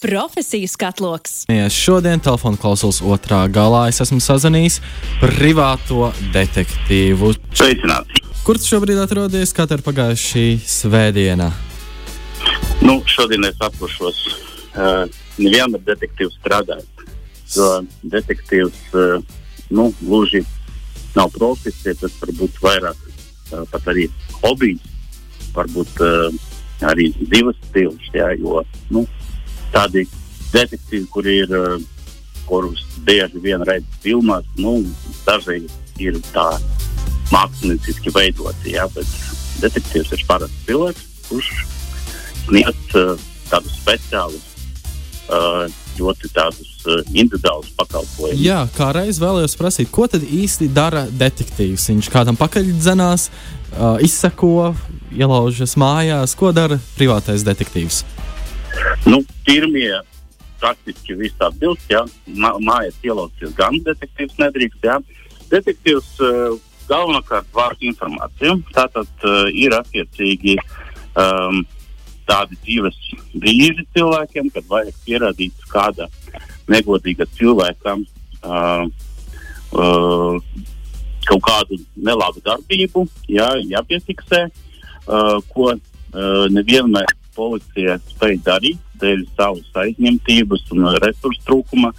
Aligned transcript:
Profesiju 0.00 0.68
skatloks. 0.68 1.46
Šodien 1.70 2.20
telefona 2.20 2.58
klausulas 2.60 2.98
otrā 3.00 3.38
galā 3.48 3.86
es 3.88 4.02
esmu 4.04 4.18
sazvanījis 4.20 4.82
privāto 5.22 6.10
detektīvu. 6.34 7.30
Sveicināti! 7.56 8.20
Kur 8.44 8.60
tu 8.60 8.68
šobrīd 8.68 9.00
atrodies? 9.00 9.54
Kā 9.56 9.64
tev 9.64 9.80
ir 9.80 9.86
pagājusi 9.86 10.26
šī 10.26 10.44
svētdiena? 10.68 11.48
Nu, 12.84 12.98
šodien 13.08 13.48
es 13.48 13.56
atpūšos. 13.64 14.20
Uh, 14.76 15.08
Nevienam 15.40 15.78
ir 15.80 15.86
detektīvs 15.88 16.36
strādājot. 16.42 17.08
Jo 17.56 17.72
detektīvs 18.04 18.82
uh, 18.92 19.24
nu, 19.72 19.88
gluži 20.02 20.44
nav 21.16 21.32
profesija, 21.32 21.96
tas 22.02 22.20
varbūt 22.20 22.60
vairāk 22.60 23.00
uh, 23.00 23.64
pat 23.72 23.88
arī 23.94 24.10
hobijs, 24.42 24.84
varbūt 25.56 26.04
uh, 26.04 26.28
arī 26.84 27.08
dzīves 27.16 27.64
stils. 27.70 28.10
Jā, 28.12 28.34
jo, 28.36 28.60
nu, 28.92 29.08
tādi 29.74 30.06
detektīvi, 30.52 31.06
kuri 31.12 31.40
ir, 31.44 31.54
kurus 32.46 32.84
bieži 33.06 33.40
vien 33.42 33.64
redz 33.66 34.00
filmās, 34.04 34.46
nu, 34.58 34.78
daži 35.26 35.64
ir 36.02 36.18
tā 36.32 36.48
mākslinieciski 37.32 38.12
veidoti. 38.14 38.76
Jā, 38.76 38.86
bet 38.94 39.08
detektīvs 39.62 40.12
ir 40.14 40.26
parasts 40.28 40.68
cilvēks, 40.68 41.08
kurš 41.30 41.50
sniedz 42.44 42.98
uh, 42.98 43.16
tādus 43.50 43.74
speciālus, 43.80 44.46
uh, 45.26 45.66
ļoti 45.98 46.30
tādus 46.36 46.86
uh, 46.86 47.00
individuālus 47.10 47.72
pakalpojumus. 47.78 48.42
Jā, 48.44 48.62
kā 48.76 48.92
reiz 48.94 49.18
vēlējos 49.22 49.56
prasīt, 49.58 49.90
ko 49.94 50.06
tad 50.10 50.26
īsti 50.26 50.70
dara 50.76 51.06
detektīvs? 51.10 51.88
Viņš 51.90 52.12
kādam 52.14 52.38
pakaļdzenās, 52.38 53.30
uh, 53.30 53.96
izsako, 54.04 54.74
ielaužas 55.16 55.76
mājās. 55.80 56.36
Ko 56.38 56.52
dara 56.54 56.78
privātais 56.96 57.46
detektīvs? 57.46 58.04
Nu, 59.06 59.22
pirmie 59.46 60.00
praktiski 60.60 61.14
viss 61.14 61.42
atbilst. 61.46 61.86
Jā. 61.92 62.02
Mā, 62.26 62.56
mājās 62.64 62.98
ielaucies 63.06 63.54
gan 63.58 63.78
detektīvs 63.86 64.38
nedrīkst. 64.40 64.82
Jā. 64.86 64.98
Detektīvs 65.52 66.08
uh, 66.26 66.56
galvenokārt 66.90 67.48
vāc 67.54 67.82
informāciju. 67.86 68.58
Tātad 68.74 69.26
uh, 69.26 69.46
ir 69.54 69.76
attiecīgi 69.76 70.56
um, 70.58 71.62
tādi 72.26 72.58
dzīves 72.64 72.98
brīži 73.38 73.86
cilvēkiem, 73.94 74.50
kad 74.54 74.66
vajag 74.70 74.96
pierādīt 75.06 75.66
kāda 75.70 76.08
negodīga 76.70 77.28
cilvēkam 77.36 78.02
uh, 78.42 78.88
uh, 79.70 80.40
kaut 81.26 81.44
kādu 81.46 81.78
nelabu 81.94 82.42
darbību, 82.42 83.04
jā, 83.30 83.52
jāpiefiksē, 83.70 84.42
uh, 84.48 85.38
ko 85.52 85.70
uh, 85.74 86.42
nevienmēr 86.54 87.14
policija 87.38 88.00
spēj 88.10 88.40
darīt 88.46 88.85
dēļ 89.00 89.24
savas 89.36 89.80
aizņemtības 89.84 90.68
un 90.76 90.90
resursu 91.02 91.42
trūkuma. 91.48 91.92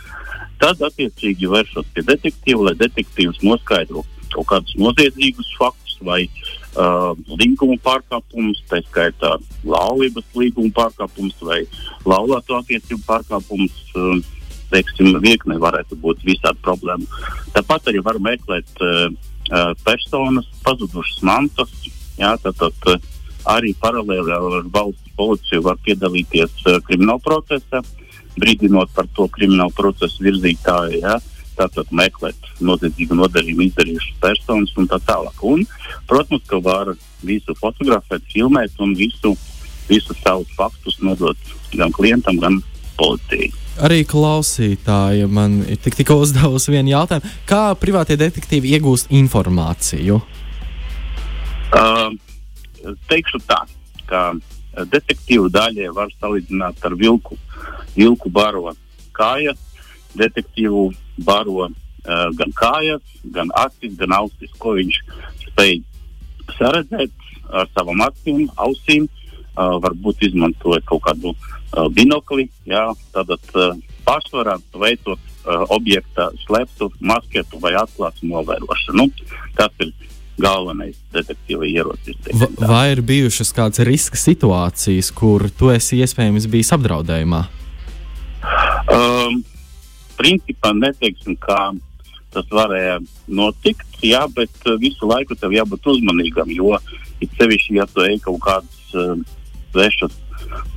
Tad, 0.62 0.82
attiecīgi, 0.82 1.50
vēršos 1.52 1.90
pie 1.94 2.04
detektīva, 2.08 2.70
lai 2.70 2.78
detektīvs 2.80 3.44
noskaidro 3.46 4.04
kaut 4.34 4.48
kādus 4.50 4.76
noziedzīgus 4.80 5.50
faktus 5.58 5.98
vai 6.06 6.24
uh, 6.28 7.14
līguma 7.40 7.78
pārkāpumus, 7.86 8.60
tā 8.70 8.82
skaitā 8.86 9.36
laulības 9.66 10.26
līguma 10.38 10.74
pārkāpumus 10.76 11.38
vai 11.48 11.62
laulāto 12.06 12.58
attiecību 12.60 13.06
pārkāpumus. 13.08 13.78
Uh, 13.96 14.18
teiksim, 14.68 15.14
virkne 15.24 15.56
varētu 15.64 15.96
būt 16.04 16.26
visādi 16.28 16.60
problēma. 16.60 17.06
Tāpat 17.56 17.88
arī 17.88 18.02
var 18.04 18.20
meklēt 18.20 18.82
uh, 18.84 19.06
uh, 19.48 19.72
personas, 19.88 20.50
pazudušas 20.66 21.22
mantas. 21.24 21.72
Jā, 22.20 22.34
tātad, 22.44 22.76
uh, 22.92 23.00
arī 23.48 23.72
paralēli 23.80 24.34
ar 24.36 24.68
valsts 24.74 25.07
policiju 25.18 25.64
var 25.66 25.80
piedalīties 25.86 26.54
uh, 26.66 26.78
krimināla 26.88 27.24
procesā, 27.24 27.82
brīdinot 28.38 28.94
par 28.96 29.10
to 29.18 29.28
kriminālu 29.34 29.74
procesu 29.78 30.24
virzītāju. 30.28 31.02
Ja? 31.02 31.18
Tātad 31.58 31.90
meklēt 31.90 32.50
noziedzīgu 32.62 33.18
nodarījumu 33.18 33.66
izdarījušas 33.66 34.18
personas 34.22 34.74
un 34.78 34.90
tā 34.92 35.00
tālāk. 35.08 35.42
Un, 35.42 35.64
protams, 36.10 36.44
ka 36.50 36.62
var 36.62 36.94
visu 37.26 37.56
fotografēt, 37.58 38.26
filmēt 38.30 38.78
un 38.84 38.94
visu, 38.98 39.34
visus 39.90 40.20
savus 40.22 40.52
faktus 40.58 41.00
nodot 41.02 41.56
gan 41.74 41.94
klientam, 41.96 42.38
gan 42.44 42.62
policijai. 42.98 43.50
Arī 43.86 44.02
klausītāji 44.10 45.28
man 45.30 45.60
tik, 45.84 45.98
tikko 46.00 46.18
uzdevusi 46.24 46.74
vienu 46.74 46.96
jautājumu. 46.96 47.34
Kā 47.50 47.62
privātie 47.78 48.18
detektīvi 48.18 48.74
iegūst 48.78 49.12
informāciju? 49.14 50.18
Uh, 51.78 52.10
teikšu 53.12 53.42
tā, 53.46 53.60
ka 54.10 54.32
detektīvu 54.86 55.50
daļai 55.54 55.90
var 55.96 56.12
salīdzināt 56.20 56.84
ar 56.86 56.96
vilku. 57.00 57.38
Vilku 57.96 58.30
baro 58.30 58.74
kājas, 59.18 59.60
detektīvu 60.18 60.92
baro 61.26 61.68
uh, 61.68 61.72
gan 62.38 62.54
kājas, 62.58 63.04
gan 63.34 63.52
acis, 63.58 63.96
gan 63.98 64.14
ausis, 64.20 64.54
ko 64.62 64.76
viņš 64.78 65.00
spēj 65.48 65.80
saredzēt 66.58 67.14
ar 67.50 67.70
savām 67.74 68.04
acīm, 68.08 68.48
ausīm. 68.58 69.08
Uh, 69.58 69.80
varbūt 69.82 70.20
izmantojot 70.28 70.84
kaut 70.86 71.02
kādu 71.02 71.32
uh, 71.34 71.88
binokli, 71.90 72.44
jā, 72.70 72.84
tātad 73.10 73.56
uh, 73.58 73.72
pārsvarā 74.06 74.54
veicot 74.78 75.18
uh, 75.18 75.64
objekta 75.74 76.28
slēptu, 76.44 76.92
maskētu 77.02 77.58
vai 77.64 77.72
atklātu 77.80 78.30
novērošanu. 78.30 79.08
Nu, 79.08 79.48
tas 79.58 79.74
ir 79.82 79.96
galvenais 80.38 80.98
detektīva 81.14 81.68
ierocis. 81.68 82.18
Va, 82.38 82.50
vai 82.70 82.86
ir 82.94 83.02
bijušas 83.06 83.54
kādas 83.56 83.82
riska 83.88 84.20
situācijas, 84.20 85.12
kur 85.16 85.48
tu 85.58 85.72
esi 85.74 86.02
iespējams 86.04 86.48
bijis 86.52 86.74
apdraudējumā? 86.78 87.42
Um, 88.94 89.42
principā 90.20 90.72
neteiksim, 90.78 91.38
kā 91.42 91.72
tas 92.36 92.48
varēja 92.54 93.00
notikt, 93.28 93.88
jā, 94.06 94.24
bet 94.36 94.54
uh, 94.68 94.78
visu 94.82 95.10
laiku 95.10 95.36
tev 95.40 95.56
jābūt 95.56 95.90
uzmanīgam, 95.96 96.54
jo 96.54 96.78
it 97.24 97.34
sevišķi, 97.40 97.80
ja 97.80 97.88
tu 97.90 98.06
ej 98.06 98.20
kaut 98.24 98.40
kādas 98.46 98.96
uh, 98.96 99.16
svešas 99.74 100.14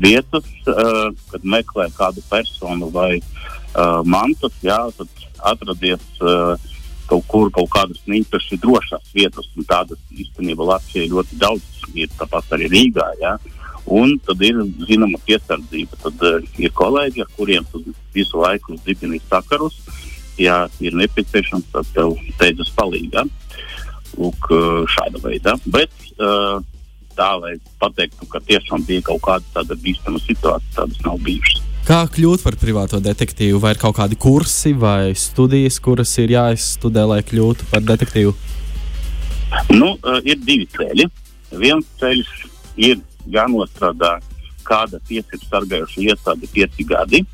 vietas, 0.00 0.46
uh, 0.70 1.10
kad 1.30 1.44
meklē 1.44 1.90
kādu 1.98 2.24
personu 2.30 2.88
vai 2.94 3.20
uh, 3.20 4.00
mantas, 4.08 4.56
jā, 4.64 4.80
tad 4.96 5.26
atradies 5.52 6.06
uh, 6.24 6.56
kaut 7.10 7.26
kur 7.30 7.50
kaut 7.54 7.70
kādas 7.72 8.00
īpaši 8.06 8.58
drošas 8.62 9.10
vietas, 9.14 9.48
un 9.56 9.66
tādas 9.68 9.98
īstenībā 10.14 10.66
Latvijā 10.72 11.08
ļoti 11.10 11.38
daudz 11.40 11.82
ir, 11.94 12.10
tāpat 12.18 12.54
arī 12.56 12.70
Rīgā. 12.70 13.06
Ja? 13.22 13.36
Un 13.90 14.18
tad 14.26 14.42
ir 14.46 14.60
zināma 14.86 15.18
piesardzība. 15.26 15.98
Tad 16.04 16.24
uh, 16.26 16.38
ir 16.60 16.72
kolēģi, 16.76 17.24
ar 17.24 17.30
kuriem 17.36 17.66
visu 18.14 18.42
laiku 18.42 18.78
dibini 18.86 19.20
sakarus. 19.26 19.80
Ja 20.40 20.62
ir 20.80 20.94
nepieciešams, 20.96 21.72
tad 21.72 21.88
tev 21.96 22.14
steidzas 22.34 22.70
palīdzība. 22.76 23.26
Lūk, 24.20 24.50
uh, 24.54 24.84
šāda 24.90 25.22
veida. 25.24 25.56
Bet 25.66 25.92
uh, 26.18 26.60
tā, 27.16 27.32
lai 27.40 27.56
pateiktu, 27.82 28.28
ka 28.30 28.42
tiešām 28.46 28.86
bija 28.88 29.08
kaut 29.10 29.24
kāda 29.26 29.56
tāda 29.58 29.78
bīstama 29.82 30.22
situācija, 30.22 30.76
tādas 30.78 31.02
nav 31.06 31.18
bijušas. 31.26 31.69
Kā 31.90 32.04
kļūt 32.06 32.44
par 32.46 32.54
privāto 32.54 33.00
detektīvu? 33.02 33.58
Vai 33.58 33.72
ir 33.74 33.78
kaut 33.82 33.96
kādi 33.96 34.14
kursi 34.14 34.70
vai 34.78 35.10
studijas, 35.18 35.80
kuras 35.82 36.12
ir 36.22 36.30
jāizstudē, 36.30 37.02
lai 37.10 37.16
kļūtu 37.26 37.66
par 37.66 37.80
detektīvu? 37.82 38.30
Nu, 39.74 39.88
uh, 39.96 40.20
ir 40.22 40.36
divi 40.38 40.68
ceļi. 40.70 41.08
Viens 41.58 41.88
ceļš 41.98 42.28
ir 42.86 43.00
jānostrādā 43.34 44.12
kāda 44.68 45.00
tiesību 45.08 45.48
sargājoša 45.48 46.04
iestāde 46.04 46.50
pieci 46.52 46.86
gadi. 46.86 47.24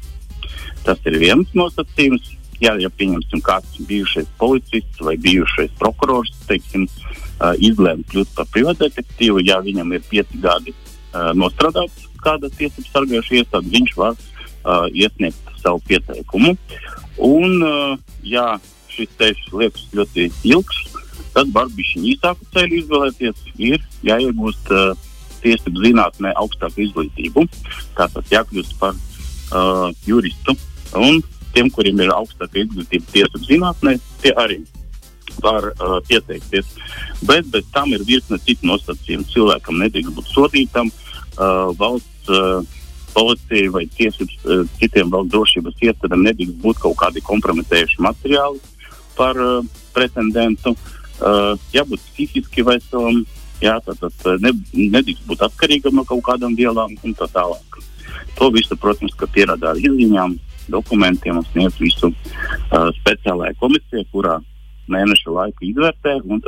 Tas 0.87 1.05
ir 1.05 1.19
viens 1.21 1.53
nosacījums. 1.53 2.31
Jā, 2.57 2.73
ja 2.81 2.89
pieņemsim, 2.89 3.43
kāds 3.45 3.75
bijušais 3.91 4.31
policists 4.41 5.03
vai 5.05 5.19
bijušais 5.21 5.75
prokurors 5.77 6.33
teiksim, 6.49 6.87
uh, 6.89 7.53
izlēma 7.61 8.09
kļūt 8.09 8.33
par 8.39 8.49
privātdetektīvu, 8.55 9.45
ja 9.45 9.61
viņam 9.61 9.93
ir 9.93 10.09
pieci 10.09 10.41
gadi 10.41 10.73
uh, 10.73 11.35
nostrādāts 11.37 12.09
kāda 12.25 12.49
tiesību 12.57 12.89
sargājoša 12.89 13.39
iestāde, 13.43 13.75
viņš 13.77 13.95
var 14.01 14.17
uh, 14.17 14.33
iesniegt 14.93 15.53
savu 15.63 15.83
pieteikumu. 15.89 16.57
Un, 17.23 17.63
uh, 17.65 17.97
ja 18.27 18.57
šis 18.93 19.13
ceļš 19.19 19.43
liekas 19.53 19.89
ļoti 19.97 20.29
ilgs, 20.53 20.83
tad 21.37 21.53
var 21.55 21.69
būt 21.73 21.93
īsāku 22.13 22.49
ceļu 22.55 22.81
izvēlēties. 22.83 23.43
Ir 23.61 23.83
jāiegūst 24.07 24.73
uh, 24.73 24.93
tiesību 25.45 25.85
zinātnē 25.85 26.33
augstāku 26.41 26.87
izglītību, 26.87 27.47
tātad 27.99 28.33
jākļūst 28.33 28.79
par 28.81 28.97
uh, 28.97 29.91
juristu. 30.09 30.57
Un 30.97 31.21
tiem, 31.55 31.71
kuriem 31.73 32.01
ir 32.05 32.15
augstāka 32.15 32.63
izglītība 32.63 33.13
tiesību 33.13 33.45
zinātnē, 33.51 33.97
tie 34.23 34.33
arī 34.37 34.63
var 35.45 35.69
uh, 35.73 35.99
pieteikties. 36.09 36.69
Bet 37.29 37.49
bez 37.53 37.67
tam 37.75 37.93
ir 37.93 38.05
virkne 38.09 38.39
citu 38.45 38.69
nosacījumu. 38.71 39.29
Cilvēkam 39.33 39.81
nedrīkst 39.83 40.17
būt 40.17 40.33
sodītam, 40.33 40.91
uh, 41.37 41.73
valsts 41.81 42.33
uh, 42.33 42.63
policijai 43.17 43.71
vai 43.73 43.85
tiesības, 43.97 44.37
uh, 44.45 44.63
citiem 44.81 45.11
valsts 45.13 45.33
drošības 45.33 45.83
iestādēm 45.89 46.27
nedrīkst 46.29 46.61
būt 46.63 46.83
kaut 46.85 46.99
kādi 47.01 47.25
kompromitējuši 47.25 48.05
materiāli 48.05 48.61
par 49.17 49.41
uh, 49.41 49.65
pretendentu. 49.97 50.77
Uh, 51.17 51.55
jābūt 51.73 52.03
psihiski 52.11 52.65
veselam, 52.67 53.23
jā, 53.65 53.79
tad, 53.87 54.03
tad 54.05 54.45
ne, 54.45 54.53
nedrīkst 54.77 55.25
būt 55.29 55.47
atkarīgam 55.49 55.97
no 55.97 56.05
kaut 56.09 56.25
kādām 56.29 56.57
vielām 56.59 56.93
un 57.01 57.17
tā 57.17 57.29
tālāk. 57.33 57.81
To 58.37 58.51
visu, 58.53 58.77
protams, 58.77 59.17
pierāda 59.33 59.73
ar 59.73 59.81
izziņām, 59.81 60.37
dokumentiem 60.69 61.41
un 61.41 61.49
sniedz 61.53 61.81
visu 61.81 62.13
uh, 62.13 62.91
speciālajai 63.01 63.57
komisijai, 63.63 64.05
kurā 64.13 64.37
mēneša 64.93 65.33
laiku 65.33 65.71
izvērtē 65.71 66.19
un 66.29 66.43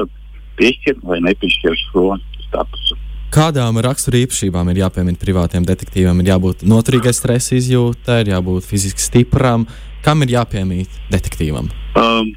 piešķir 0.59 1.01
vai 1.07 1.23
nepiešķir 1.25 1.79
šo 1.89 2.11
statusu. 2.49 2.99
Kādām 3.29 3.77
rakstura 3.85 4.23
īpašībām 4.23 4.71
ir 4.73 4.79
jāpiemina 4.81 5.21
privātiem 5.21 5.67
detektīviem? 5.69 6.23
Ir 6.23 6.31
jābūt 6.31 6.63
noturīgai 6.65 7.13
stresa 7.13 7.59
izjūtai, 7.59 8.23
ir 8.23 8.31
jābūt 8.33 8.65
fiziski 8.65 9.05
stipram. 9.05 9.67
Kam 10.01 10.25
ir 10.25 10.33
jāpiemīt 10.33 10.95
detektīvam? 11.13 11.69
Um, 12.01 12.31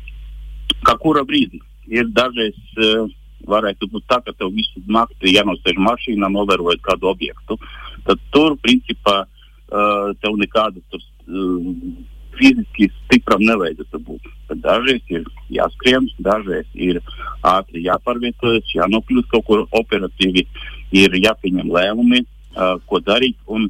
kā 0.84 0.98
kura 1.00 1.24
brīdī? 1.24 1.62
Ir 1.88 2.10
dažreiz 2.12 2.58
uh, 2.76 3.08
varētu 3.48 3.88
būt 3.94 4.04
tā, 4.12 4.20
ka 4.26 4.36
tev 4.36 4.52
visu 4.58 4.84
nakti 4.92 5.32
jānosēž 5.32 5.80
mašīnā, 5.80 6.28
novērojot 6.36 6.84
kādu 6.84 7.08
objektu. 7.14 7.56
Tad 8.10 8.20
tur, 8.36 8.58
principā, 8.60 9.22
uh, 9.24 10.12
tev 10.20 10.36
nekāda 10.44 10.84
tur, 10.92 11.08
uh, 11.32 11.72
fiziski 12.36 12.90
stipram 13.06 13.48
nevajadzētu 13.48 14.04
būt. 14.10 14.28
Tad 14.52 14.62
dažreiz 14.68 15.16
ir 15.16 15.24
jāskrien, 15.56 16.12
dažreiz 16.20 16.68
ir 16.76 17.00
ātri 17.48 17.86
jāpārvietojas, 17.88 18.76
jānokļūst 18.76 19.32
kaut 19.32 19.48
kur 19.48 19.66
operatīvi, 19.80 20.46
ir 20.92 21.16
jāpieņem 21.16 21.72
lēmumi, 21.72 22.24
uh, 22.24 22.78
ko 22.88 23.00
darīt. 23.04 23.38
Un 23.48 23.70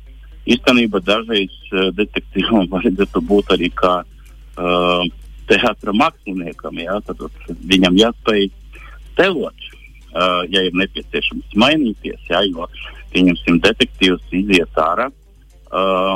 īstenībā 0.49 1.01
dažreiz 1.05 1.53
uh, 1.71 1.89
detektīvam 1.97 2.69
vajadzētu 2.73 3.23
būt 3.29 3.53
arī 3.55 3.71
kā 3.77 4.01
uh, 4.01 5.05
teātris 5.51 5.99
māksliniekam. 6.01 6.81
Jā, 6.81 6.97
tad 7.05 7.23
viņam 7.69 7.99
jāspēj 7.99 8.49
telot, 9.19 9.69
uh, 10.13 10.43
ja 10.49 10.65
ir 10.65 10.77
nepieciešams 10.77 11.55
mainīties. 11.59 12.21
Jā, 12.29 12.43
jo, 12.49 12.67
pieņemsim, 13.13 13.61
detektīvs 13.65 14.37
iziet 14.41 14.79
ārā, 14.79 15.09
uh, 15.11 16.15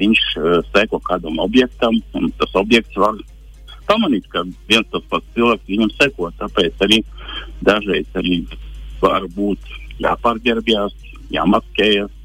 viņš 0.00 0.24
uh, 0.40 0.54
seko 0.72 1.02
kādam 1.04 1.38
objektam, 1.42 2.00
un 2.16 2.32
tas 2.40 2.56
objekts 2.58 2.96
var 2.96 3.18
pamanīt, 3.90 4.26
ka 4.30 4.44
viens 4.70 4.86
tas 4.92 5.04
pats 5.10 5.36
cilvēks 5.36 5.68
viņam 5.68 5.92
seko. 5.98 6.30
Tāpēc 6.40 6.84
arī 6.86 7.00
dažreiz 7.66 8.08
arī 8.18 8.42
var 9.00 9.26
būt 9.34 9.70
jāpārģērbjas, 10.00 10.96
jāmaskējas 11.34 12.16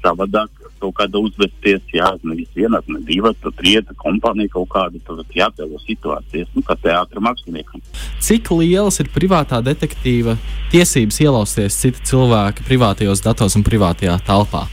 savādāk 0.00 0.60
kaut 0.80 0.94
kāda 0.96 1.20
uzvesties, 1.20 1.82
jā, 1.92 2.08
nevis 2.24 2.48
viena, 2.56 2.80
ne 2.88 3.00
divi, 3.04 3.30
tad 3.42 3.56
trieta 3.58 3.94
kompānija 4.00 4.52
kaut 4.54 4.70
kāda, 4.72 5.00
tad 5.04 5.34
jāatdeva 5.36 5.80
situācijas, 5.84 6.48
nu, 6.56 6.64
kā 6.66 6.76
teātra 6.80 7.22
māksliniekam. 7.24 7.82
Cik 8.24 8.48
lielas 8.56 9.00
ir 9.02 9.10
privātā 9.12 9.60
detektīva 9.64 10.38
tiesības 10.72 11.20
ielausties 11.26 11.76
citu 11.82 12.04
cilvēku 12.12 12.64
privātajos 12.68 13.24
datos 13.24 13.58
un 13.60 13.66
privātajā 13.66 14.16
telpā? 14.26 14.64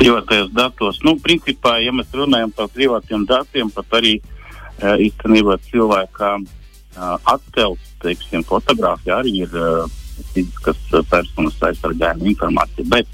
Privātajos 0.00 0.50
datos, 0.56 1.00
nu, 1.06 1.14
principā, 1.22 1.76
ja 1.84 1.94
mēs 1.94 2.10
runājam 2.16 2.50
par 2.56 2.70
privātiem 2.74 3.26
datiem, 3.28 3.70
pat 3.74 3.98
arī 4.00 4.16
uh, 4.18 4.96
īstenībā 4.98 5.60
cilvēka 5.68 6.34
uh, 6.40 7.16
attēls, 7.30 7.94
teiksim, 8.02 8.42
fotografija 8.48 9.20
arī 9.20 9.42
ir 9.44 9.54
uh, 9.54 9.99
fiziskas 10.34 10.80
personas 11.10 11.58
aizsargājuma 11.70 12.30
informācija. 12.32 12.88
Bet 12.90 13.08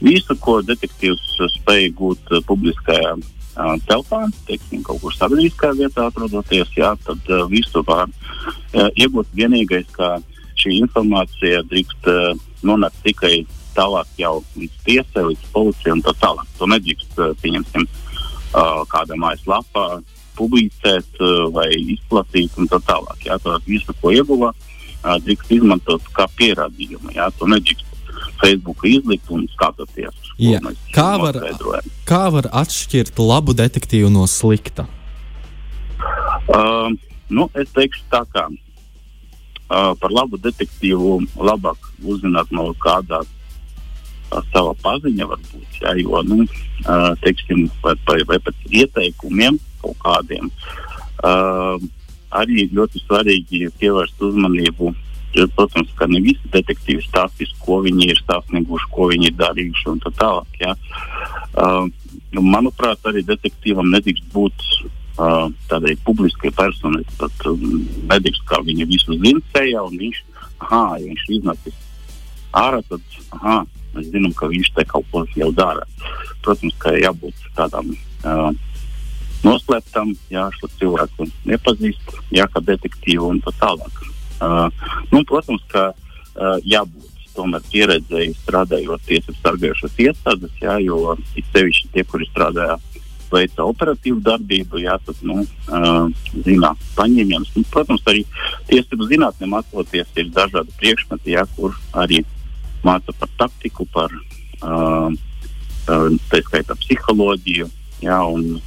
Visu, 0.00 0.34
ko 0.40 0.60
detektīvs 0.64 1.36
spēja 1.58 1.92
gūt 1.96 2.32
uh, 2.32 2.40
publiskajā 2.48 3.12
uh, 3.20 3.74
telpā, 3.88 4.22
teiksim, 4.48 4.80
kaut 4.86 5.02
kur 5.02 5.12
sabiedriskā 5.12 5.74
vietā 5.76 6.06
atrodoties, 6.08 6.70
jā, 6.76 6.94
tad 7.04 7.28
uh, 7.28 7.44
visu 7.52 7.82
var 7.84 8.06
uh, 8.08 8.88
iegūt. 8.96 9.28
Vienīgais, 9.36 9.90
ka 9.92 10.16
šī 10.60 10.78
informācija 10.80 11.60
drīkst 11.68 12.08
uh, 12.08 12.32
nonākt 12.64 12.96
tikai 13.04 13.42
tālāk 13.76 14.08
jau 14.20 14.38
līdz 14.56 14.80
tiesai, 14.88 15.26
līdz 15.28 15.52
policijai 15.52 15.98
un 15.98 16.02
tā 16.08 16.16
tālāk. 16.24 16.48
To 16.56 16.70
nedrīkst, 16.72 17.20
uh, 17.20 17.36
pieņemsim, 17.44 17.84
uh, 17.84 18.80
kādā 18.88 19.20
mājaslapā 19.20 19.86
publicēt 20.40 21.20
uh, 21.20 21.44
vai 21.52 21.68
izplatīt 21.76 22.56
un 22.56 22.72
tā 22.72 22.80
tālāk. 22.88 23.28
Jā, 23.28 23.36
tā 23.44 23.60
visu, 23.68 23.92
ko 24.00 24.16
ieguva, 24.16 24.54
uh, 24.56 24.69
drīkst 25.02 25.54
izmantot 25.56 26.04
kā 26.16 26.26
pierādījumu. 26.38 27.14
Jā, 27.16 27.30
to 27.38 27.48
nedrīkst 27.50 27.86
Facebook 28.40 28.84
izlikt 28.88 29.30
un 29.32 29.46
skatīties. 29.52 30.32
Kā 30.94 31.10
var, 31.20 31.38
kā 32.08 32.22
var 32.32 32.48
atšķirt 32.62 33.20
labu 33.20 33.54
detektīvu 33.56 34.10
no 34.12 34.26
slikta? 34.30 34.86
Uh, 36.50 36.90
nu, 37.28 37.46
es 37.54 37.70
teikšu 37.76 38.06
tā, 38.12 38.22
kā 38.32 38.46
uh, 38.48 39.92
par 40.00 40.14
labu 40.14 40.40
detektīvu 40.40 41.18
labāk 41.36 41.90
uzzināt 42.02 42.50
no 42.56 42.70
kādā 42.82 43.20
uh, 43.22 44.40
sava 44.50 44.74
paziņa, 44.82 45.28
varbūt, 45.30 45.80
jā, 45.82 45.94
jo, 46.00 46.24
nu, 46.26 46.42
uh, 46.86 47.12
teiksim, 47.24 47.68
vai, 47.84 47.94
vai, 48.08 48.20
vai 48.32 48.40
pēc 48.48 48.66
ieteikumiem 48.82 49.60
kaut 49.84 50.00
kādiem. 50.02 50.50
Uh, 51.20 51.76
arī 52.30 52.68
ļoti 52.74 53.02
svarīgi 53.04 53.68
pievērst 53.80 54.22
uzmanību 54.30 54.94
Protams, 55.30 55.90
ka 55.94 56.08
ne 56.10 56.18
visi 56.24 56.48
detektīvi 56.50 57.04
stāstīs, 57.04 57.52
ko 57.62 57.78
viņi 57.84 58.08
ir 58.10 58.20
sasnieguši, 58.24 58.88
ko 58.90 59.06
viņi 59.12 59.30
ir 59.30 59.36
darījuši 59.38 59.86
un 59.92 60.00
tā 60.02 60.10
tālāk. 60.18 60.56
Ja. 60.58 60.72
Uh, 61.54 61.86
manuprāt, 62.34 62.98
arī 63.06 63.22
detektīvam 63.28 63.92
nedrīkst 63.94 64.26
būt 64.34 64.64
uh, 64.74 65.46
tādai 65.70 65.94
publiskai 66.06 66.50
personai. 66.56 67.04
Tad 67.20 67.46
um, 67.46 67.62
nedrīkst, 68.10 68.42
kā 68.50 68.58
viņi 68.66 68.88
visu 68.90 69.14
zina 69.22 69.44
sejā, 69.54 69.84
un 69.86 70.00
viņš, 70.02 70.18
aha, 70.66 70.82
ja 70.98 71.06
viņš 71.06 71.28
iznācis 71.38 71.78
ārā, 72.58 72.82
tad, 72.90 73.06
aha, 73.38 73.60
mēs 73.94 74.10
zinām, 74.10 74.34
ka 74.34 74.50
viņš 74.50 74.72
te 74.74 74.86
kaut 74.90 75.06
ko 75.14 75.22
jau 75.38 75.52
dara. 75.54 75.86
Protams, 76.42 76.74
ka 76.82 76.96
jābūt 76.98 77.46
tādam. 77.54 77.94
Uh, 78.26 78.50
Noslēptam, 79.46 80.12
jā, 80.32 80.48
šo 80.58 80.68
cilvēku 80.80 81.28
nepazīst, 81.48 82.16
jā, 82.34 82.44
kā 82.52 82.60
detektīvu 82.64 83.30
un 83.34 83.40
tā 83.44 83.54
tālāk. 83.60 84.02
Uh, 84.40 84.68
nu, 85.12 85.22
protams, 85.28 85.64
ka 85.72 85.90
uh, 85.92 86.58
jābūt 86.64 87.08
tomēr 87.36 87.64
pieredzēji 87.70 88.34
strādājot 88.42 89.04
tiesību 89.08 89.38
sargājušās 89.40 89.98
iestādes, 90.04 90.54
jā, 90.60 90.76
jo 90.84 91.16
it 91.38 91.48
sevišķi 91.54 91.92
tie, 91.94 92.04
kuri 92.08 92.28
strādāja 92.28 92.76
veica 93.30 93.64
operatīvu 93.68 94.20
darbību, 94.26 94.80
jā, 94.82 94.96
tad, 95.06 95.20
nu, 95.26 95.44
uh, 95.70 96.32
zinā, 96.46 96.72
paņēmiens. 96.98 97.52
Nu, 97.56 97.64
protams, 97.72 98.04
arī 98.10 98.24
tiesību 98.70 99.08
zinātnē 99.12 99.48
mācoties 99.52 100.10
ir 100.18 100.32
dažādi 100.34 100.74
priekšmeti, 100.82 101.36
jā, 101.36 101.46
kur 101.56 101.76
arī 102.04 102.24
māca 102.84 103.14
par 103.20 103.30
taktiku, 103.44 103.86
par 103.94 104.12
uh, 104.12 105.12
uh, 105.12 106.08
tā 106.32 106.42
skaitā 106.48 106.76
psiholoģiju, 106.82 107.70
jā, 108.04 108.18
un 108.34 108.58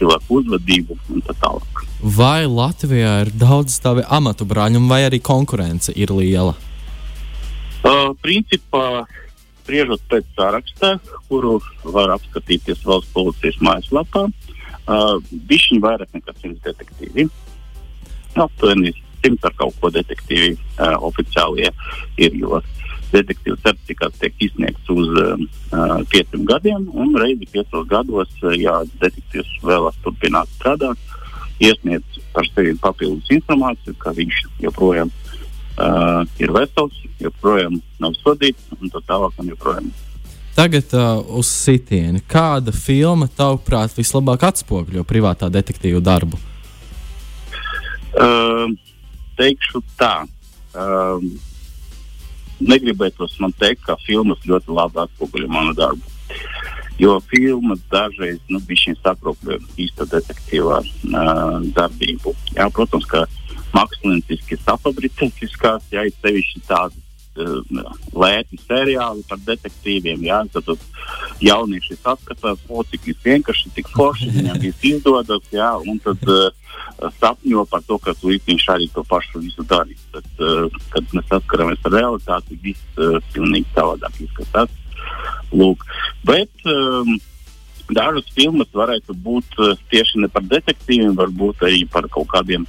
cilvēku 0.00 0.40
uzvedību 0.40 0.96
un 1.12 1.24
tā 1.26 1.36
tālāk. 1.42 1.84
Vai 2.00 2.48
Latvijā 2.48 3.14
ir 3.26 3.32
daudz 3.36 3.76
tādu 3.84 4.04
amatu 4.08 4.46
brāļu, 4.48 4.82
vai 4.88 5.02
arī 5.08 5.20
konkurence 5.20 5.92
ir 5.92 6.12
liela? 6.16 6.56
Uh, 7.80 8.12
principā, 8.24 9.04
spriežot 9.62 10.02
pēc 10.08 10.26
saraksta, 10.36 10.94
kuru 11.28 11.58
var 11.84 12.16
apskatīties 12.16 12.82
valsts 12.84 13.12
policijas 13.14 13.60
mājaslapā, 13.64 14.26
uh, 14.28 15.14
bija 15.30 15.80
vairāk 15.84 16.16
nekā 16.16 16.36
simts 16.40 16.64
detektīvi. 16.64 17.28
Aptuveni 18.40 18.92
simts 19.20 19.44
ar 19.44 19.56
kaut 19.58 19.76
ko 19.80 19.92
detektīvi 19.92 20.54
uh, 20.56 20.96
oficiālie 21.08 21.72
ir. 22.20 22.36
Jo 22.36 22.60
detektīvu 23.12 23.58
certifikāts 23.64 24.20
tiek 24.22 24.44
izsniegts 24.46 24.92
uz 24.92 25.08
uh, 25.20 26.02
pieciem 26.12 26.44
gadiem, 26.48 26.86
un 26.94 27.14
reizi 27.18 27.48
piecos 27.50 27.86
gados, 27.90 28.32
uh, 28.42 28.54
ja 28.56 28.80
detektīvs 29.02 29.56
vēlas 29.66 29.98
turpināt 30.04 30.50
strādāt, 30.58 31.10
iesniedz 31.60 32.20
par 32.34 32.46
sevi 32.54 32.76
papildus 32.80 33.32
informāciju, 33.34 33.96
ka 34.00 34.14
viņš 34.16 34.44
joprojām 34.64 35.10
uh, 35.10 36.22
ir 36.40 36.54
vesels, 36.54 37.02
joprojām 37.20 37.80
nav 38.00 38.14
sodīts 38.20 38.70
un 38.78 38.92
tā 38.92 39.02
tālāk. 39.08 39.34
Un 39.40 39.50
joprojām. 39.52 39.90
Tagad 40.56 40.94
uh, 40.96 41.20
uz 41.38 41.48
sitieni. 41.48 42.22
Kāda 42.28 42.72
filma, 42.74 43.28
tavuprāt, 43.36 43.94
vislabāk 43.96 44.48
atspoguļo 44.50 45.04
privātā 45.08 45.48
detektīva 45.52 46.02
darbu? 46.04 46.40
Uh, 48.10 48.66
teikšu 49.38 49.82
tā. 50.00 50.26
Uh, 50.74 51.22
negribētos 52.60 53.36
man 53.40 53.54
teikt, 53.60 53.84
ka 53.86 53.98
filmas 54.06 54.42
ļoti 54.48 54.74
labi 54.76 55.02
atspoguļo 55.04 55.50
manu 55.50 55.74
darbu. 55.78 56.16
Jo 57.00 57.16
filma 57.30 57.78
dažreiz 57.92 58.40
nu, 58.52 58.60
sakropļo 59.02 59.56
īsta 59.80 60.04
detektīvā 60.10 60.80
uh, 60.84 61.60
darbību. 61.76 62.34
Jā, 62.56 62.68
protams, 62.76 63.06
ka 63.08 63.24
mākslinieciski 63.72 64.58
safabricētiskās, 64.60 65.86
ja 65.94 66.04
ir 66.04 66.12
sevišķi 66.20 66.66
tādas 66.68 66.98
lēti 67.36 68.58
seriāli 68.64 69.22
par 69.28 69.38
detektīviem. 69.46 70.24
Jā, 70.26 70.40
tad 70.52 70.70
jaunieši 71.40 71.98
saskatās, 72.00 72.58
o, 72.68 72.82
cik 72.90 73.10
vienkārši, 73.24 73.72
cik 73.76 73.90
forši 73.94 74.30
viņam 74.34 74.60
viss 74.64 74.84
izdodas. 74.84 75.46
Jā, 75.54 75.70
un 75.78 76.00
tad 76.02 76.22
uh, 76.28 76.50
sapņo 77.20 77.64
par 77.70 77.82
to, 77.86 77.98
ka 78.02 78.14
viņš 78.22 78.68
arī 78.74 78.90
to 78.94 79.04
pašu 79.08 79.42
visu 79.44 79.64
darīs. 79.64 80.02
Bet, 80.12 80.28
uh, 80.42 80.68
kad 80.90 81.06
mēs 81.14 81.28
saskaramies 81.30 81.82
ar 81.86 81.96
realitāti, 81.98 82.60
viss 82.62 83.00
uh, 83.00 83.18
pilnīgi 83.34 83.68
savādāk 83.74 84.22
izskatās. 84.26 84.70
Lūk. 85.52 85.84
Bet 86.26 86.66
um, 86.68 87.16
dažas 87.90 88.26
filmas 88.34 88.70
varētu 88.74 89.14
būt 89.14 89.58
uh, 89.58 89.76
tieši 89.90 90.24
ne 90.24 90.30
par 90.30 90.44
detektīviem, 90.46 91.14
varbūt 91.18 91.64
arī 91.66 91.84
par 91.90 92.06
kaut 92.12 92.28
kādiem 92.34 92.66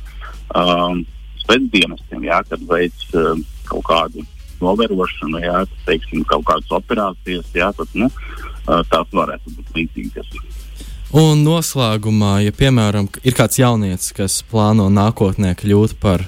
um, 0.55 1.03
spēcdienestiem, 1.43 2.29
jā, 2.29 2.39
kad 2.49 2.63
veids 2.69 3.09
uh, 3.17 3.35
kaut 3.67 3.85
kādu 3.89 4.25
novērošanu, 4.63 5.41
jā, 5.43 5.63
teiksim, 5.87 6.25
kaut 6.29 6.45
kādas 6.49 6.73
operācijas, 6.77 7.49
jā, 7.55 7.71
tad, 7.77 7.91
nu, 7.97 8.09
tās 8.65 9.13
varētu 9.13 9.55
būt 9.57 9.77
līdzīgas. 9.77 10.33
Un 11.17 11.41
noslēgumā, 11.43 12.37
ja 12.45 12.53
piemēram 12.55 13.09
ir 13.27 13.35
kāds 13.35 13.59
jaunietis, 13.59 14.13
kas 14.15 14.37
plāno 14.47 14.87
nākotnē 14.93 15.57
kļūt 15.59 15.97
par 15.99 16.23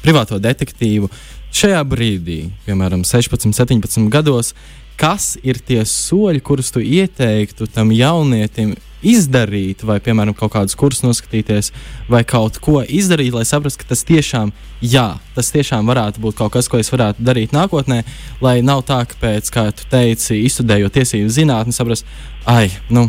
privāto 0.00 0.38
detektīvu, 0.40 1.10
šajā 1.52 1.82
brīdī, 1.84 2.46
piemēram, 2.64 3.04
16, 3.04 3.52
17 3.52 4.08
gados, 4.12 4.54
kas 4.96 5.34
ir 5.44 5.60
tie 5.60 5.82
soļi, 5.84 6.40
kurus 6.40 6.72
tu 6.72 6.80
ieteiktu 6.80 7.68
tam 7.74 7.92
jaunietim 7.92 8.72
izdarīt, 9.02 9.82
vai, 9.86 9.98
piemēram, 10.04 10.36
kaut 10.38 10.54
kādus 10.54 10.78
kursus 10.78 11.04
noskatīties, 11.06 11.72
vai 12.12 12.22
kaut 12.28 12.60
ko 12.62 12.80
izdarīt, 12.82 13.34
lai 13.34 13.46
saprastu, 13.48 13.82
ka 13.82 13.92
tas 13.94 14.04
tiešām, 14.08 14.52
jā, 14.82 15.08
tas 15.36 15.50
tiešām 15.54 15.90
varētu 15.90 16.22
būt 16.22 16.38
kaut 16.38 16.54
kas, 16.54 16.70
ko 16.70 16.78
es 16.82 16.92
varētu 16.92 17.24
darīt 17.26 17.56
nākotnē, 17.56 18.02
lai 18.44 18.60
nav 18.62 18.84
tā, 18.88 19.02
ka 19.10 19.18
pēc, 19.22 19.50
kā 19.54 19.66
tu 19.74 19.88
teici, 19.90 20.38
izstudējot 20.46 20.98
tiesību 21.00 21.34
zinātni, 21.34 21.74
saprast, 21.76 22.08
ai, 22.46 22.68
nu, 22.90 23.08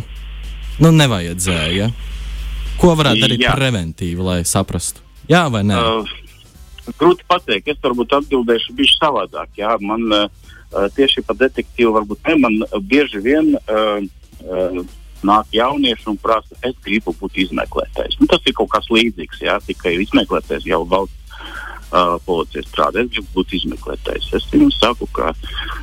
Nu, 0.81 0.89
nevajadzēja. 0.89 1.91
Ko 2.81 2.93
varētu 2.97 3.27
darīt 3.27 3.43
Jā. 3.45 3.53
preventīvi, 3.53 4.23
lai 4.25 4.39
saprastu? 4.47 5.03
Jā 5.29 5.45
vai 5.53 5.61
nē? 5.67 5.77
Uh, 5.77 6.89
grūti 6.99 7.25
pateikt. 7.29 7.69
Es 7.75 7.83
varbūt 7.83 8.15
atbildēšu 8.17 8.73
bišķi 8.79 8.97
savādāk. 8.97 9.51
Jā. 9.59 9.75
Man 9.85 10.07
uh, 10.09 10.25
tieši 10.97 11.23
par 11.27 11.37
detektīvu 11.39 11.93
varbūt 11.99 12.25
ne. 12.27 12.35
Man 12.41 12.57
bieži 12.89 13.21
vien 13.23 13.53
uh, 13.61 14.01
uh, 14.41 14.81
nāk 15.27 15.51
jaunieši 15.55 16.09
un 16.11 16.19
prasa, 16.21 16.57
es 16.67 16.75
gribu 16.85 17.15
būt 17.19 17.41
izmeklētājs. 17.45 18.19
Nu, 18.19 18.29
tas 18.31 18.43
ir 18.47 18.55
kaut 18.57 18.71
kas 18.73 18.89
līdzīgs. 18.93 19.43
Jā. 19.45 19.59
Tikai 19.65 19.95
izmeklētājs 20.03 20.67
jau 20.69 20.83
valsts 20.89 21.23
uh, 21.93 22.15
policija 22.25 22.63
strādā. 22.67 23.03
Es 23.03 23.11
gribu 23.13 23.39
būt 23.39 23.57
izmeklētājs. 23.59 24.31
Es 24.37 24.47
viņam 24.53 24.71
saku, 24.75 25.09
ka 25.15 25.33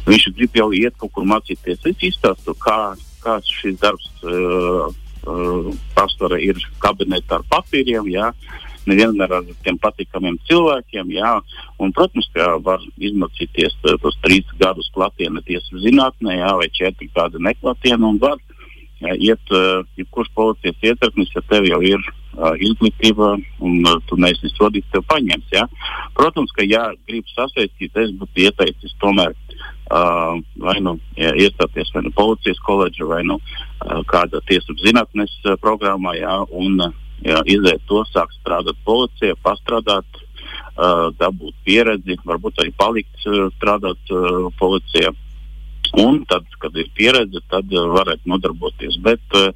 viņš 0.09 0.31
grib 0.39 0.59
jau 0.63 0.71
iet 0.77 0.97
kaut 1.01 1.15
kur 1.17 1.29
mācīties. 1.29 1.85
Es 1.93 2.09
izstāstu, 2.11 2.57
kā, 2.65 2.79
kāds 3.25 3.53
šis 3.61 3.79
darbs 3.83 4.11
uh, 4.25 4.91
uh, 5.27 5.71
pastāvā 5.97 6.41
ir 6.43 6.61
kabinetā 6.83 7.41
ar 7.41 7.47
papīriem. 7.53 8.11
Jā. 8.13 8.33
Nevienmēr 8.89 9.35
ar 9.37 9.49
tiem 9.65 9.77
patīkamiem 9.81 10.39
cilvēkiem. 10.49 11.13
Jā. 11.15 11.35
Un, 11.83 11.93
protams, 11.97 12.31
ka 12.35 12.55
var 12.65 12.83
izmācīties 12.99 13.77
tos 13.85 14.17
trīs 14.25 14.49
gadus 14.61 14.89
klātienē 14.95 15.45
tiesas 15.47 15.85
zinātnē, 15.85 16.41
jā, 16.41 16.55
vai 16.59 16.71
četri 16.75 17.11
gadi 17.15 17.43
neklātienē. 17.45 18.01
Un 18.09 18.19
var 18.23 18.41
jā, 18.41 18.60
iet, 19.01 19.53
uh, 19.55 19.83
jebkurš 19.97 20.29
policijas 20.37 20.77
ietekmes, 20.91 21.33
ja 21.35 21.43
tev 21.49 21.65
jau 21.69 21.81
ir 21.85 22.01
uh, 22.05 22.53
izglītība 22.61 23.33
un 23.65 23.79
uh, 23.87 23.97
tu 24.09 24.19
neesi 24.21 24.51
sodīts, 24.53 24.91
tev 24.93 25.07
paņems. 25.09 25.49
Jā. 25.55 25.67
Protams, 26.19 26.53
ka, 26.57 26.67
ja 26.69 26.91
grib 27.09 27.29
sasaistīt, 27.33 27.97
es 27.97 28.13
būtu 28.21 28.45
ieteicis 28.45 28.97
tomēr 29.01 29.33
uh, 29.33 30.37
vai 30.63 30.77
nu 30.85 30.99
ja, 31.17 31.33
iestāties 31.33 31.93
vai 31.95 32.05
nu 32.07 32.13
policijas 32.17 32.61
koledža 32.67 33.09
vai 33.09 33.23
nu 33.25 33.39
uh, 33.41 34.03
kāda 34.11 34.43
tiesību 34.51 34.85
zinātnes 34.85 35.33
uh, 35.47 35.57
programmā, 35.63 36.15
jā, 36.21 36.37
un 36.53 36.81
uh, 36.85 36.93
jā, 37.25 37.41
iziet 37.49 37.83
to, 37.89 38.05
sākt 38.13 38.37
strādāt 38.41 38.79
policijā, 38.85 39.37
pastrādāt, 39.45 40.21
uh, 40.77 41.09
dabūt 41.21 41.57
pieredzi, 41.67 42.21
varbūt 42.27 42.63
arī 42.63 42.75
palikt 42.77 43.27
uh, 43.27 43.49
strādāt 43.59 44.15
uh, 44.15 44.49
policijā. 44.61 45.13
Un 45.99 46.23
tad, 46.31 46.47
kad 46.63 46.77
ir 46.79 46.91
pieredze, 46.95 47.43
tad 47.51 47.71
uh, 47.75 47.89
varētu 47.97 48.31
nodarboties. 48.31 48.99
Bet 49.03 49.39
uh, 49.39 49.51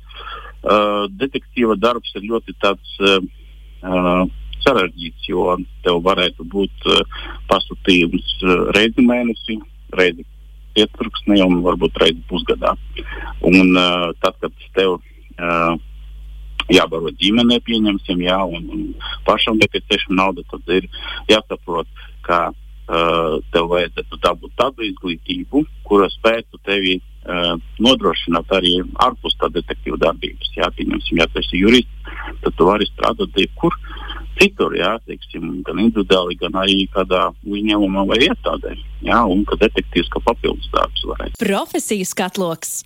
detektīva 1.20 1.76
darbs 1.78 2.14
ir 2.18 2.26
ļoti 2.30 2.56
tāds 2.62 2.96
uh, 3.04 4.24
sarežģīts, 4.64 5.28
jo 5.28 5.56
tev 5.84 6.00
varētu 6.04 6.46
būt 6.50 6.88
uh, 6.90 7.02
pasūtījums 7.50 8.36
uh, 8.42 8.70
reizi 8.76 9.04
mēnesī, 9.04 9.58
reizi 9.94 10.26
pieturksnī 10.74 11.40
un 11.44 11.60
varbūt 11.64 11.98
reizi 12.02 12.22
pusgadā. 12.30 12.74
Un 13.46 13.76
uh, 13.76 14.10
tad, 14.24 14.38
kad 14.42 14.66
tev 14.74 14.96
uh, 14.98 15.76
jābaro 16.72 17.12
ģimenē, 17.20 17.60
pieņemsim, 17.66 18.24
jā, 18.24 18.40
un, 18.42 18.68
un 18.72 18.84
pašam 19.28 19.60
nepieciešama 19.60 20.18
nauda, 20.22 20.44
tad 20.50 20.76
ir 20.80 20.88
jāsaprot, 21.30 21.88
ka 22.24 22.48
uh, 22.88 23.40
tev 23.54 23.70
vajadzētu 23.72 24.20
dabūt 24.22 24.54
tādu 24.60 24.86
izglītību, 24.88 25.64
kura 25.88 26.08
spētu 26.12 26.60
tevi 26.66 26.98
uh, 26.98 27.54
nodrošināt 27.82 28.52
arī 28.56 28.76
ārpus 29.06 29.36
tā 29.40 29.50
detektīva 29.54 30.00
darbības. 30.06 30.52
Jā, 30.58 30.70
pieņemsim, 30.76 31.20
ja 31.20 31.28
tu 31.30 31.42
esi 31.42 31.62
jurists, 31.62 32.12
tad 32.44 32.56
tu 32.58 32.68
vari 32.68 32.88
strādāt 32.92 33.40
jebkur. 33.40 33.76
Citur, 34.34 34.74
jā, 34.74 34.96
teiksim, 35.06 35.60
gan 35.66 35.78
individuāli, 35.78 36.34
gan 36.40 36.56
arī 36.58 36.88
kādā 36.90 37.28
uzņēmumā 37.46 38.02
vai 38.10 38.18
iestādē. 38.26 38.74
Jā, 39.06 39.20
un 39.30 39.44
ka 39.46 39.58
detektīvs 39.60 40.10
kā 40.10 40.22
papildus 40.26 40.70
darbs 40.74 41.04
varētu. 41.06 41.38
Profesijas 41.38 42.16
katloks. 42.18 42.80